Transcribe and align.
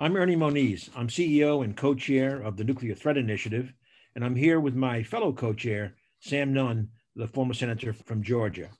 I'm 0.00 0.16
Ernie 0.16 0.34
Moniz. 0.34 0.88
I'm 0.96 1.08
CEO 1.08 1.62
and 1.62 1.76
co 1.76 1.94
chair 1.94 2.40
of 2.40 2.56
the 2.56 2.64
Nuclear 2.64 2.94
Threat 2.94 3.18
Initiative, 3.18 3.70
and 4.14 4.24
I'm 4.24 4.34
here 4.34 4.58
with 4.58 4.74
my 4.74 5.02
fellow 5.02 5.30
co 5.30 5.52
chair, 5.52 5.94
Sam 6.20 6.54
Nunn, 6.54 6.88
the 7.16 7.28
former 7.28 7.52
senator 7.52 7.92
from 7.92 8.22
Georgia. 8.22 8.70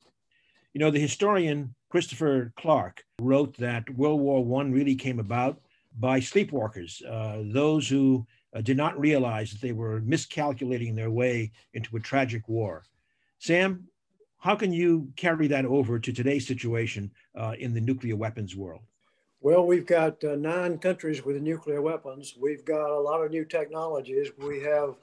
You 0.72 0.78
know, 0.78 0.90
the 0.90 0.98
historian 0.98 1.74
Christopher 1.90 2.54
Clark 2.56 3.04
wrote 3.20 3.54
that 3.58 3.90
World 3.90 4.22
War 4.22 4.62
I 4.62 4.68
really 4.68 4.94
came 4.94 5.18
about 5.18 5.60
by 5.98 6.20
sleepwalkers, 6.20 7.02
uh, 7.06 7.42
those 7.52 7.86
who 7.86 8.26
uh, 8.56 8.62
did 8.62 8.78
not 8.78 8.98
realize 8.98 9.50
that 9.50 9.60
they 9.60 9.72
were 9.72 10.00
miscalculating 10.00 10.94
their 10.94 11.10
way 11.10 11.52
into 11.74 11.98
a 11.98 12.00
tragic 12.00 12.48
war. 12.48 12.82
Sam, 13.38 13.84
how 14.38 14.56
can 14.56 14.72
you 14.72 15.12
carry 15.16 15.48
that 15.48 15.66
over 15.66 15.98
to 15.98 16.12
today's 16.14 16.46
situation 16.46 17.10
uh, 17.36 17.56
in 17.58 17.74
the 17.74 17.80
nuclear 17.82 18.16
weapons 18.16 18.56
world? 18.56 18.84
Well, 19.42 19.64
we've 19.64 19.86
got 19.86 20.22
uh, 20.22 20.36
nine 20.36 20.76
countries 20.76 21.24
with 21.24 21.40
nuclear 21.40 21.80
weapons. 21.80 22.34
We've 22.38 22.62
got 22.62 22.90
a 22.90 23.00
lot 23.00 23.24
of 23.24 23.30
new 23.30 23.46
technologies. 23.46 24.28
We 24.36 24.60
have 24.60 24.96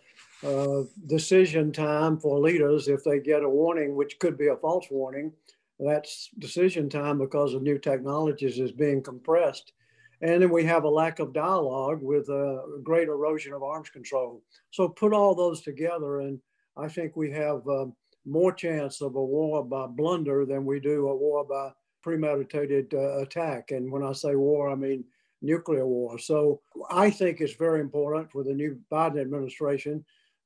uh, 0.45 0.83
decision 1.07 1.71
time 1.71 2.19
for 2.19 2.37
leaders 2.37 2.87
if 2.87 3.03
they 3.03 3.19
get 3.19 3.43
a 3.43 3.49
warning, 3.49 3.95
which 3.95 4.19
could 4.19 4.37
be 4.37 4.49
a 4.49 4.55
false 4.55 4.85
warning. 4.91 5.33
That's 5.79 6.29
decision 6.37 6.87
time 6.87 7.17
because 7.17 7.55
of 7.55 7.63
new 7.63 7.79
technologies 7.79 8.59
is 8.59 8.71
being 8.71 9.01
compressed. 9.01 9.73
And 10.21 10.43
then 10.43 10.51
we 10.51 10.63
have 10.65 10.83
a 10.83 10.89
lack 10.89 11.17
of 11.17 11.33
dialogue 11.33 12.03
with 12.03 12.29
a 12.29 12.79
great 12.83 13.07
erosion 13.07 13.53
of 13.53 13.63
arms 13.63 13.89
control. 13.89 14.43
So 14.69 14.87
put 14.87 15.13
all 15.13 15.33
those 15.33 15.61
together, 15.61 16.19
and 16.19 16.39
I 16.75 16.89
think 16.89 17.15
we 17.15 17.31
have 17.31 17.67
uh, 17.67 17.87
more 18.23 18.51
chance 18.51 19.01
of 19.01 19.15
a 19.15 19.23
war 19.23 19.65
by 19.65 19.87
blunder 19.87 20.45
than 20.45 20.63
we 20.63 20.79
do 20.79 21.07
a 21.07 21.15
war 21.15 21.43
by 21.43 21.71
premeditated 22.01 22.93
uh, 22.93 23.19
attack. 23.19 23.71
And 23.71 23.91
when 23.91 24.03
I 24.03 24.13
say 24.13 24.35
war, 24.35 24.69
I 24.69 24.75
mean 24.75 25.03
nuclear 25.41 25.85
war. 25.85 26.17
So 26.19 26.61
I 26.89 27.09
think 27.09 27.41
it's 27.41 27.53
very 27.53 27.81
important 27.81 28.31
for 28.31 28.43
the 28.43 28.53
new 28.53 28.79
Biden 28.91 29.21
administration 29.21 30.03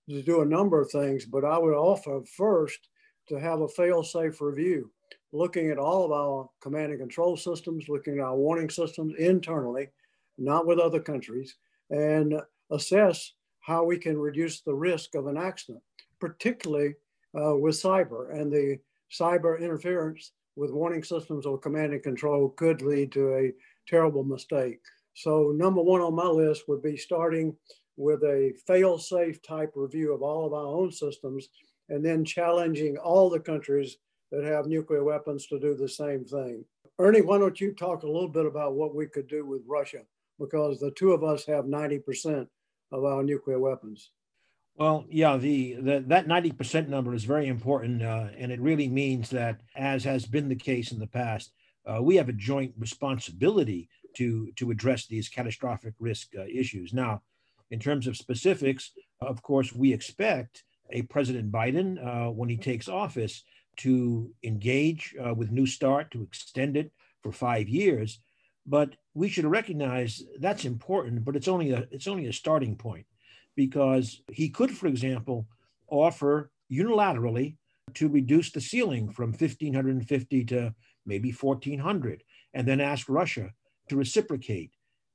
to 0.09 0.21
do 0.21 0.41
a 0.41 0.45
number 0.45 0.81
of 0.81 0.91
things, 0.91 1.25
but 1.25 1.45
I 1.45 1.58
would 1.58 1.73
offer 1.73 2.21
first 2.35 2.89
to 3.30 3.39
have 3.39 3.61
a 3.61 3.67
fail 3.67 4.03
safe 4.03 4.41
review, 4.41 4.91
looking 5.31 5.69
at 5.69 5.77
all 5.77 6.05
of 6.05 6.11
our 6.11 6.49
command 6.61 6.91
and 6.91 6.99
control 6.99 7.38
systems, 7.38 7.88
looking 7.88 8.17
at 8.17 8.23
our 8.23 8.36
warning 8.36 8.69
systems 8.69 9.13
internally, 9.17 9.89
not 10.38 10.65
with 10.65 10.80
other 10.80 10.99
countries, 10.99 11.55
and 11.89 12.33
assess 12.71 13.33
how 13.61 13.83
we 13.83 13.97
can 13.97 14.17
reduce 14.17 14.61
the 14.61 14.73
risk 14.73 15.15
of 15.15 15.27
an 15.27 15.38
accident, 15.38 15.83
particularly 16.19 16.95
uh, 17.39 17.55
with 17.55 17.75
cyber 17.75 18.33
and 18.33 18.52
the 18.52 18.77
cyber 19.11 19.59
interference 19.59 20.31
with 20.55 20.71
warning 20.71 21.03
systems 21.03 21.45
or 21.45 21.57
command 21.57 21.94
and 21.94 22.03
control 22.03 22.49
could 22.49 22.81
lead 22.81 23.11
to 23.13 23.35
a 23.35 23.53
terrible 23.88 24.23
mistake. 24.23 24.80
So 25.13 25.52
number 25.55 25.81
one 25.81 26.02
on 26.02 26.16
my 26.16 26.27
list 26.27 26.63
would 26.67 26.81
be 26.81 26.97
starting 26.97 27.55
with 27.97 28.23
a 28.23 28.53
fail-safe 28.67 29.41
type 29.41 29.71
review 29.75 30.13
of 30.13 30.21
all 30.21 30.45
of 30.45 30.53
our 30.53 30.66
own 30.66 30.91
systems 30.91 31.49
and 31.89 32.03
then 32.03 32.23
challenging 32.23 32.97
all 32.97 33.30
the 33.30 33.39
countries 33.39 33.97
that 34.31 34.45
have 34.45 34.66
nuclear 34.66 35.03
weapons 35.03 35.45
to 35.47 35.59
do 35.59 35.75
the 35.75 35.89
same 35.89 36.23
thing. 36.23 36.63
Ernie, 36.99 37.21
why 37.21 37.38
don't 37.38 37.59
you 37.59 37.73
talk 37.73 38.03
a 38.03 38.08
little 38.08 38.30
bit 38.30 38.45
about 38.45 38.75
what 38.75 38.95
we 38.95 39.08
could 39.08 39.27
do 39.27 39.45
with 39.45 39.61
Russia? 39.67 40.02
Because 40.39 40.80
the 40.80 40.91
two 40.91 41.11
of 41.11 41.23
us 41.23 41.45
have 41.45 41.65
90% 41.65 42.47
of 42.91 43.03
our 43.03 43.23
nuclear 43.23 43.59
weapons. 43.59 44.11
Well, 44.81 45.05
yeah, 45.11 45.37
the, 45.37 45.75
the 45.75 46.03
that 46.07 46.27
90% 46.27 46.87
number 46.87 47.13
is 47.13 47.23
very 47.23 47.49
important, 47.49 48.01
uh, 48.01 48.29
and 48.35 48.51
it 48.51 48.59
really 48.59 48.87
means 48.87 49.29
that, 49.29 49.61
as 49.75 50.03
has 50.05 50.25
been 50.25 50.49
the 50.49 50.55
case 50.55 50.91
in 50.91 50.97
the 50.97 51.05
past, 51.05 51.51
uh, 51.85 52.01
we 52.01 52.15
have 52.15 52.29
a 52.29 52.33
joint 52.33 52.73
responsibility 52.79 53.89
to 54.15 54.52
to 54.55 54.71
address 54.71 55.05
these 55.05 55.29
catastrophic 55.29 55.93
risk 55.99 56.29
uh, 56.35 56.45
issues. 56.45 56.93
Now, 56.93 57.21
in 57.69 57.79
terms 57.79 58.07
of 58.07 58.17
specifics, 58.17 58.89
of 59.21 59.43
course, 59.43 59.71
we 59.71 59.93
expect 59.93 60.63
a 60.89 61.03
President 61.03 61.52
Biden, 61.52 62.03
uh, 62.03 62.31
when 62.31 62.49
he 62.49 62.57
takes 62.57 62.89
office, 62.89 63.43
to 63.86 64.31
engage 64.41 65.14
uh, 65.23 65.36
with 65.36 65.52
New 65.52 65.67
START 65.67 66.09
to 66.09 66.23
extend 66.23 66.75
it 66.75 66.91
for 67.21 67.31
five 67.31 67.70
years. 67.70 68.20
But 68.65 68.95
we 69.14 69.30
should 69.30 69.45
recognize 69.45 70.23
that's 70.39 70.65
important, 70.65 71.23
but 71.23 71.36
it's 71.36 71.47
only 71.47 71.70
a 71.70 71.87
it's 71.91 72.08
only 72.08 72.25
a 72.25 72.33
starting 72.33 72.75
point 72.75 73.05
because 73.56 74.22
he 74.32 74.50
could, 74.50 74.72
for 74.76 74.88
example, 74.88 75.48
offer 75.88 76.52
unilaterally 76.72 77.58
to 77.95 78.08
reduce 78.08 78.52
the 78.52 78.62
ceiling 78.62 79.10
from 79.10 79.30
1550 79.30 80.45
to 80.45 80.73
maybe 81.06 81.32
1400 81.32 82.23
and 82.54 82.67
then 82.67 82.80
ask 82.80 83.10
Russia 83.10 83.52
to 83.89 83.95
reciprocate 83.98 84.72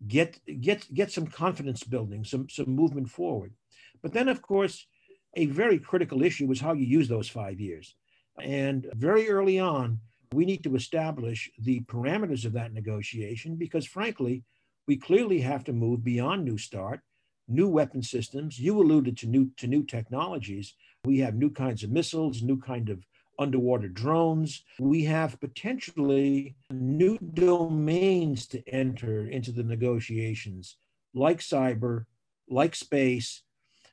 get 0.07 0.39
get 0.61 0.93
get 0.93 1.11
some 1.11 1.27
confidence 1.27 1.83
building 1.83 2.23
some 2.25 2.49
some 2.51 2.69
movement 2.69 3.09
forward. 3.09 3.55
But 4.03 4.13
then 4.13 4.29
of 4.29 4.43
course 4.43 4.87
a 5.35 5.47
very 5.47 5.79
critical 5.79 6.23
issue 6.23 6.51
is 6.51 6.61
how 6.61 6.73
you 6.75 6.87
use 6.87 7.09
those 7.09 7.29
5 7.29 7.61
years. 7.61 7.95
And 8.41 8.87
very 8.95 9.31
early 9.31 9.59
on 9.59 10.01
we 10.33 10.45
need 10.45 10.65
to 10.65 10.75
establish 10.75 11.51
the 11.59 11.81
parameters 11.83 12.45
of 12.45 12.53
that 12.55 12.73
negotiation 12.73 13.57
because 13.57 13.87
frankly 13.87 14.45
we 14.87 14.97
clearly 14.97 15.41
have 15.41 15.65
to 15.65 15.73
move 15.73 16.05
beyond 16.05 16.45
new 16.45 16.59
start 16.59 17.01
new 17.49 17.69
weapon 17.69 18.03
systems. 18.03 18.59
You 18.59 18.81
alluded 18.81 19.17
to 19.19 19.27
new 19.27 19.51
to 19.57 19.67
new 19.67 19.85
technologies. 19.85 20.75
We 21.05 21.19
have 21.19 21.35
new 21.35 21.51
kinds 21.51 21.83
of 21.83 21.91
missiles, 21.91 22.43
new 22.43 22.59
kind 22.59 22.89
of 22.89 23.05
underwater 23.39 23.89
drones. 23.89 24.65
We 24.79 25.05
have 25.05 25.41
potentially 25.41 26.57
new 26.71 27.19
domains 27.19 28.47
to 28.49 28.67
enter 28.69 29.29
into 29.29 29.53
the 29.53 29.63
negotiations, 29.63 30.77
like 31.15 31.41
cyber, 31.41 32.07
like 32.49 32.75
space. 32.75 33.43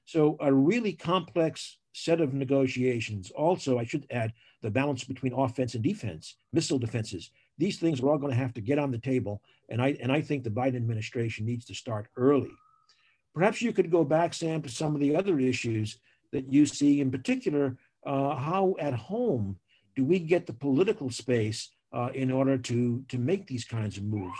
So 0.06 0.38
a 0.40 0.53
really 0.53 0.94
complex 0.94 1.78
set 1.94 2.22
of 2.22 2.34
negotiations. 2.34 3.31
Also, 3.31 3.78
I 3.78 3.86
should 3.86 4.08
add 4.09 4.34
the 4.62 4.72
balance 4.72 5.03
between 5.03 5.34
offense 5.34 5.75
and 5.75 5.84
defense, 5.84 6.38
missile 6.52 6.80
defenses. 6.80 7.31
These 7.58 7.80
things 7.80 8.02
are 8.02 8.09
all 8.09 8.18
going 8.18 8.31
to 8.31 8.38
have 8.38 8.53
to 8.56 8.62
get 8.62 8.80
on 8.80 8.92
the 8.92 8.97
table. 8.97 9.42
And 9.69 9.81
I 9.81 9.96
and 10.02 10.12
I 10.12 10.22
think 10.22 10.44
the 10.44 10.50
Biden 10.50 10.75
administration 10.75 11.46
needs 11.46 11.66
to 11.66 11.75
start 11.75 12.08
early 12.18 12.52
Perhaps 13.33 13.61
you 13.61 13.73
could 13.73 13.89
go 13.89 14.03
back, 14.03 14.33
Sam, 14.33 14.61
to 14.61 14.69
some 14.69 14.94
of 14.94 15.01
the 15.01 15.16
other 15.16 15.39
issues 15.39 15.97
that 16.31 16.51
you 16.51 16.66
see, 16.66 17.01
in 17.01 17.11
particular, 17.11 17.77
uh, 18.05 18.35
how 18.35 18.75
at 18.79 18.94
home 18.94 19.57
do 19.95 20.03
we 20.03 20.19
get 20.19 20.45
the 20.45 20.53
political 20.53 21.09
space 21.09 21.71
uh, 21.94 22.09
in 22.13 22.31
order 22.31 22.57
to, 22.57 23.03
to 23.07 23.17
make 23.17 23.47
these 23.47 23.66
kinds 23.66 23.97
of 23.97 24.03
moves? 24.03 24.38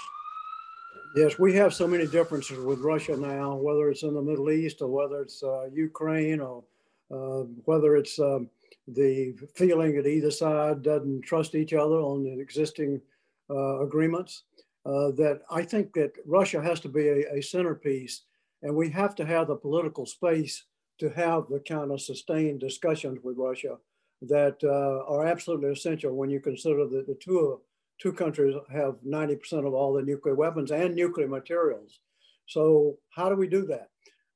Yes, 1.16 1.38
we 1.38 1.54
have 1.54 1.74
so 1.74 1.88
many 1.88 2.08
differences 2.08 2.58
with 2.58 2.80
Russia 2.80 3.16
now, 3.16 3.56
whether 3.56 3.90
it's 3.90 4.02
in 4.04 4.16
the 4.16 4.22
Middle 4.22 4.50
East 4.50 4.82
or 4.82 4.88
whether 4.88 5.22
it's 5.22 5.44
uh, 5.44 5.66
Ukraine 5.72 6.40
or 6.40 6.64
uh, 7.12 7.44
whether 7.66 7.96
it's 7.96 8.18
um, 8.20 8.50
the 8.88 9.36
feeling 9.56 9.96
that 9.96 10.08
either 10.08 10.32
side 10.32 10.82
doesn't 10.82 11.22
trust 11.22 11.54
each 11.54 11.74
other 11.74 11.98
on 11.98 12.24
the 12.24 12.40
existing 12.40 13.00
uh, 13.50 13.82
agreements. 13.82 14.44
Uh, 14.86 15.12
that 15.12 15.42
I 15.50 15.64
think 15.64 15.94
that 15.94 16.12
Russia 16.26 16.62
has 16.62 16.82
to 16.82 16.90
be 16.90 17.08
a, 17.08 17.36
a 17.36 17.42
centerpiece 17.42 18.24
and 18.64 18.76
we 18.76 18.90
have 18.90 19.14
to 19.16 19.26
have 19.26 19.48
the 19.48 19.56
political 19.56 20.06
space 20.06 20.64
to 21.00 21.10
have 21.10 21.48
the 21.50 21.60
kind 21.60 21.92
of 21.92 22.02
sustained 22.02 22.62
discussions 22.62 23.20
with 23.24 23.38
Russia 23.38 23.78
that 24.22 24.58
uh, 24.64 25.04
are 25.12 25.28
absolutely 25.28 25.70
essential 25.70 26.16
when 26.16 26.30
you 26.30 26.40
consider 26.40 26.88
that 26.88 27.06
the 27.06 27.16
two, 27.16 27.60
two 28.02 28.14
countries 28.14 28.56
have 28.72 28.96
90% 29.06 29.68
of 29.68 29.74
all 29.74 29.94
the 29.94 30.02
nuclear 30.02 30.34
weapons 30.34 30.72
and 30.72 30.96
nuclear 30.96 31.28
materials. 31.28 32.00
So 32.48 32.98
how 33.10 33.30
do 33.30 33.36
we 33.36 33.48
do 33.48 33.66
that? 33.66 33.90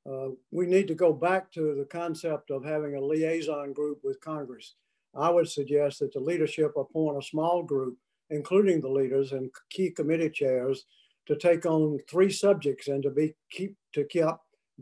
Uh, 0.08 0.30
we 0.50 0.66
need 0.66 0.88
to 0.88 0.94
go 0.94 1.12
back 1.12 1.50
to 1.52 1.74
the 1.74 1.86
concept 1.90 2.50
of 2.50 2.64
having 2.64 2.96
a 2.96 3.00
liaison 3.00 3.72
group 3.72 4.00
with 4.04 4.20
Congress. 4.20 4.74
I 5.14 5.30
would 5.30 5.48
suggest 5.48 6.00
that 6.00 6.12
the 6.12 6.20
leadership 6.20 6.72
appoint 6.76 7.18
a 7.18 7.26
small 7.26 7.62
group, 7.62 7.96
including 8.30 8.80
the 8.80 8.88
leaders 8.88 9.32
and 9.32 9.50
key 9.70 9.90
committee 9.90 10.30
chairs, 10.30 10.84
to 11.28 11.36
take 11.36 11.66
on 11.66 11.98
three 12.10 12.30
subjects 12.30 12.88
and 12.88 13.02
to 13.02 13.10
be 13.10 13.34
keep 13.50 13.76
to 13.92 14.04
keep 14.04 14.24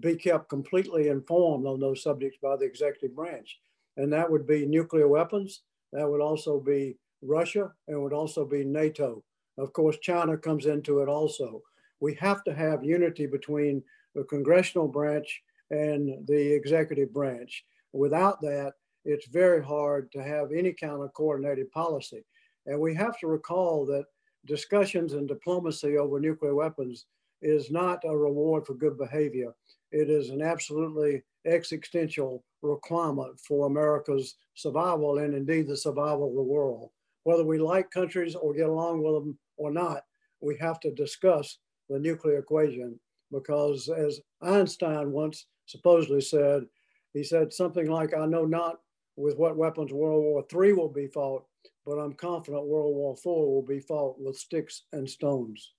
be 0.01 0.15
kept 0.15 0.49
completely 0.49 1.09
informed 1.09 1.67
on 1.67 1.81
those 1.81 2.03
subjects 2.03 2.39
by 2.43 2.57
the 2.57 2.65
executive 2.65 3.15
branch. 3.17 3.59
And 3.97 4.13
that 4.13 4.31
would 4.31 4.47
be 4.47 4.67
nuclear 4.67 5.09
weapons. 5.09 5.63
That 5.93 6.09
would 6.09 6.21
also 6.21 6.61
be 6.61 6.99
Russia 7.23 7.73
and 7.89 8.03
would 8.03 8.13
also 8.13 8.45
be 8.45 8.63
NATO. 8.65 9.25
Of 9.59 9.73
course, 9.73 9.97
China 10.03 10.37
comes 10.37 10.67
into 10.67 11.01
it 11.01 11.09
also. 11.09 11.63
We 12.01 12.15
have 12.17 12.45
to 12.45 12.55
have 12.55 12.85
unity 12.85 13.27
between 13.27 13.83
the 14.15 14.25
congressional 14.25 14.87
branch 14.87 15.43
and 15.71 16.27
the 16.27 16.55
executive 16.55 17.13
branch. 17.13 17.65
Without 17.93 18.41
that, 18.43 18.75
it's 19.07 19.29
very 19.29 19.65
hard 19.65 20.13
to 20.13 20.23
have 20.23 20.53
any 20.53 20.75
kind 20.75 21.03
of 21.03 21.15
coordinated 21.15 21.71
policy. 21.73 22.23
And 22.67 22.79
we 22.79 22.95
have 22.95 23.19
to 23.21 23.29
recall 23.29 23.87
that 23.87 24.05
discussions 24.47 25.13
and 25.13 25.29
diplomacy 25.29 25.99
over 25.99 26.21
nuclear 26.21 26.55
weapons 26.55 27.07
is 27.43 27.71
not 27.71 28.03
a 28.05 28.17
reward 28.17 28.67
for 28.67 28.75
good 28.75 28.97
behavior. 28.97 29.53
It 29.93 30.09
is 30.11 30.31
an 30.31 30.43
absolutely 30.43 31.23
existential 31.45 32.45
requirement 32.63 33.39
for 33.41 33.67
America's 33.67 34.37
survival 34.55 35.19
and 35.19 35.35
indeed 35.35 35.67
the 35.67 35.77
survival 35.77 36.29
of 36.29 36.35
the 36.35 36.43
world. 36.43 36.91
Whether 37.25 37.45
we 37.45 37.59
like 37.59 37.91
countries 37.91 38.35
or 38.35 38.55
get 38.55 38.69
along 38.69 39.03
with 39.03 39.15
them 39.15 39.39
or 39.57 39.71
not, 39.71 40.05
we 40.41 40.57
have 40.59 40.81
to 40.81 40.91
discuss 40.93 41.59
the 41.89 41.99
nuclear 41.99 42.39
equation 42.39 42.99
because, 43.33 43.89
as 43.89 44.21
Einstein 44.43 45.11
once 45.13 45.47
supposedly 45.67 46.21
said, 46.21 46.65
he 47.13 47.25
said 47.25 47.53
something 47.53 47.91
like, 47.91 48.15
I 48.15 48.27
know 48.27 48.45
not 48.45 48.81
with 49.17 49.37
what 49.37 49.57
weapons 49.57 49.93
World 49.93 50.23
War 50.23 50.45
III 50.53 50.75
will 50.75 50.89
be 50.89 51.07
fought, 51.07 51.45
but 51.85 51.99
I'm 51.99 52.13
confident 52.13 52.67
World 52.67 52.95
War 52.95 53.15
IV 53.15 53.25
will 53.25 53.65
be 53.67 53.81
fought 53.81 54.21
with 54.21 54.37
sticks 54.37 54.83
and 54.93 55.09
stones. 55.09 55.73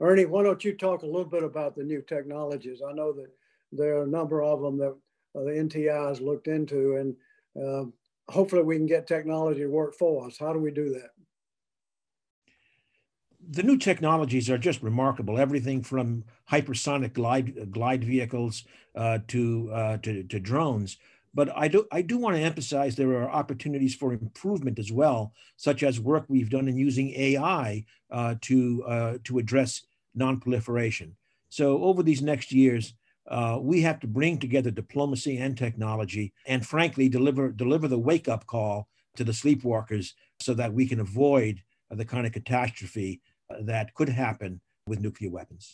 Ernie, 0.00 0.24
why 0.24 0.42
don't 0.42 0.64
you 0.64 0.72
talk 0.72 1.02
a 1.02 1.06
little 1.06 1.26
bit 1.26 1.44
about 1.44 1.76
the 1.76 1.84
new 1.84 2.00
technologies? 2.00 2.80
I 2.86 2.92
know 2.92 3.12
that 3.12 3.30
there 3.70 3.98
are 3.98 4.04
a 4.04 4.08
number 4.08 4.42
of 4.42 4.62
them 4.62 4.78
that 4.78 4.96
uh, 5.36 5.44
the 5.44 5.50
NTI 5.50 6.08
has 6.08 6.20
looked 6.20 6.48
into, 6.48 6.96
and 6.96 7.16
uh, 7.62 7.84
hopefully 8.32 8.62
we 8.62 8.76
can 8.76 8.86
get 8.86 9.06
technology 9.06 9.60
to 9.60 9.66
work 9.66 9.94
for 9.94 10.26
us. 10.26 10.38
How 10.38 10.54
do 10.54 10.58
we 10.58 10.70
do 10.70 10.90
that? 10.94 11.10
The 13.52 13.64
new 13.64 13.76
technologies 13.78 14.48
are 14.48 14.58
just 14.58 14.80
remarkable. 14.80 15.36
Everything 15.36 15.82
from 15.82 16.22
hypersonic 16.48 17.14
glide 17.14 17.72
glide 17.72 18.04
vehicles 18.04 18.62
uh, 18.94 19.18
to, 19.26 19.70
uh, 19.72 19.96
to 19.98 20.22
to 20.22 20.38
drones. 20.38 20.98
But 21.34 21.50
I 21.56 21.66
do 21.66 21.84
I 21.90 22.02
do 22.02 22.16
want 22.16 22.36
to 22.36 22.42
emphasize 22.42 22.94
there 22.94 23.12
are 23.20 23.28
opportunities 23.28 23.96
for 23.96 24.12
improvement 24.12 24.78
as 24.78 24.92
well, 24.92 25.32
such 25.56 25.82
as 25.82 25.98
work 25.98 26.26
we've 26.28 26.48
done 26.48 26.68
in 26.68 26.76
using 26.76 27.12
AI 27.16 27.84
uh, 28.12 28.36
to 28.42 28.84
uh, 28.84 29.18
to 29.24 29.38
address 29.38 29.82
nonproliferation. 30.16 31.14
So 31.48 31.82
over 31.82 32.04
these 32.04 32.22
next 32.22 32.52
years, 32.52 32.94
uh, 33.28 33.58
we 33.60 33.80
have 33.80 33.98
to 34.00 34.06
bring 34.06 34.38
together 34.38 34.70
diplomacy 34.70 35.38
and 35.38 35.58
technology, 35.58 36.32
and 36.46 36.64
frankly, 36.64 37.08
deliver 37.08 37.50
deliver 37.50 37.88
the 37.88 37.98
wake 37.98 38.28
up 38.28 38.46
call 38.46 38.86
to 39.16 39.24
the 39.24 39.32
sleepwalkers 39.32 40.12
so 40.40 40.54
that 40.54 40.72
we 40.72 40.86
can 40.86 41.00
avoid 41.00 41.62
the 41.90 42.04
kind 42.04 42.26
of 42.26 42.32
catastrophe 42.32 43.20
that 43.60 43.94
could 43.94 44.08
happen 44.08 44.60
with 44.86 45.00
nuclear 45.00 45.30
weapons. 45.30 45.68